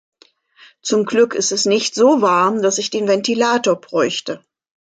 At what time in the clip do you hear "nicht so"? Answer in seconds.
1.67-2.23